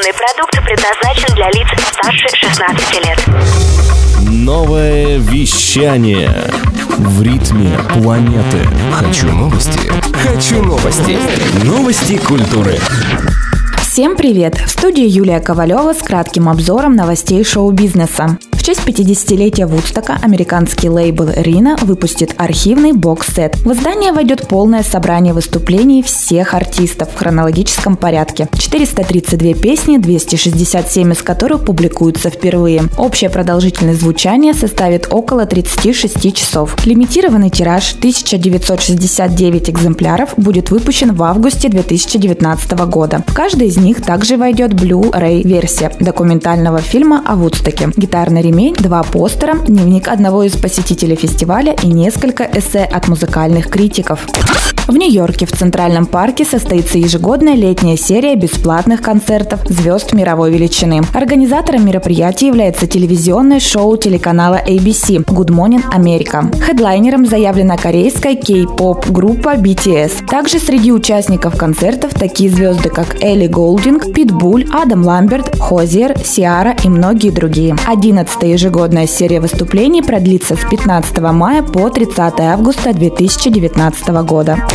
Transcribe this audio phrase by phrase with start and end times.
[0.00, 3.18] Информационный продукт предназначен для лиц старше 16 лет.
[4.30, 6.30] Новое вещание.
[6.96, 8.66] В ритме планеты.
[8.92, 9.92] Хочу новости.
[10.14, 11.18] Хочу новости.
[11.64, 12.78] Новости культуры.
[13.82, 14.54] Всем привет!
[14.58, 18.38] В студии Юлия Ковалева с кратким обзором новостей шоу-бизнеса.
[18.60, 23.56] В честь 50-летия Вудстока американский лейбл Рина выпустит архивный бокс-сет.
[23.64, 28.50] В издание войдет полное собрание выступлений всех артистов в хронологическом порядке.
[28.52, 32.82] 432 песни, 267 из которых публикуются впервые.
[32.98, 36.76] Общая продолжительность звучания составит около 36 часов.
[36.84, 43.24] Лимитированный тираж 1969 экземпляров будет выпущен в августе 2019 года.
[43.26, 47.88] В каждый из них также войдет Blu-ray версия документального фильма о Вудстоке.
[47.96, 54.26] Гитарный ремень, два постера, дневник одного из посетителей фестиваля и несколько эссе от музыкальных критиков.
[54.90, 61.02] В Нью-Йорке в Центральном парке состоится ежегодная летняя серия бесплатных концертов звезд мировой величины.
[61.14, 66.52] Организатором мероприятия является телевизионное шоу телеканала ABC Good Morning America.
[66.60, 70.26] Хедлайнером заявлена корейская кей-поп группа BTS.
[70.26, 76.88] Также среди участников концертов такие звезды, как Элли Голдинг, Питбуль, Адам Ламберт, Хозер, Сиара и
[76.88, 77.76] многие другие.
[77.86, 84.66] 11 ежегодная серия выступлений продлится с 15 мая по 30 августа 2019 года.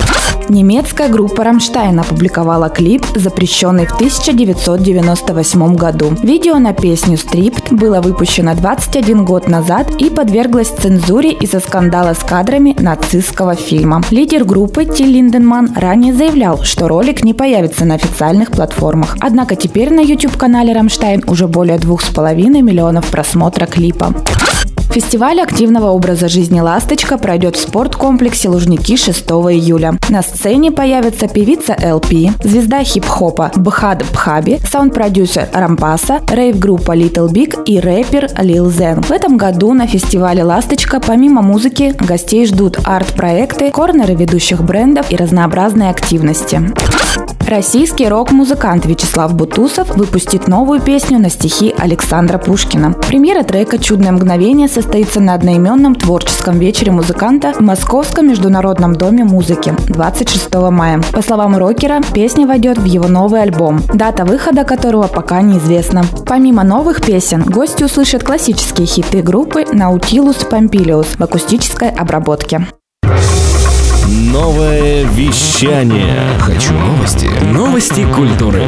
[0.50, 6.14] Немецкая группа «Рамштайн» опубликовала клип, запрещенный в 1998 году.
[6.22, 12.20] Видео на песню «Stripped» было выпущено 21 год назад и подверглось цензуре из-за скандала с
[12.20, 14.04] кадрами нацистского фильма.
[14.12, 19.18] Лидер группы Тиль Линденман ранее заявлял, что ролик не появится на официальных платформах.
[19.20, 24.14] Однако теперь на YouTube-канале «Рамштайн» уже более 2,5 миллионов просмотра клипа.
[24.92, 29.98] Фестиваль активного образа жизни «Ласточка» пройдет в спорткомплексе «Лужники» 6 июля.
[30.10, 37.80] На сцене появится певица LP, звезда хип-хопа Бхад Бхаби, саунд-продюсер Рампаса, рейв-группа Little Big и
[37.80, 39.04] рэпер Lil Zen.
[39.04, 45.16] В этом году на фестивале «Ласточка» помимо музыки гостей ждут арт-проекты, корнеры ведущих брендов и
[45.16, 46.62] разнообразные активности.
[47.48, 52.94] Российский рок-музыкант Вячеслав Бутусов выпустит новую песню на стихи Александра Пушкина.
[52.94, 59.76] Премьера трека «Чудное мгновение» состоится на одноименном творческом вечере музыканта в Московском международном доме музыки
[59.90, 61.04] 26 мая.
[61.14, 66.04] По словам рокера, песня войдет в его новый альбом, дата выхода которого пока неизвестна.
[66.26, 72.66] Помимо новых песен, гости услышат классические хиты группы Наутилус Помпилиус в акустической обработке.
[74.08, 76.38] Новое вещание.
[76.40, 77.05] Хочу новости.
[77.76, 78.66] Новости культуры.